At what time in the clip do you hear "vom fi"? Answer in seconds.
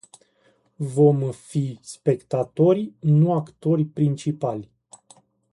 0.95-1.77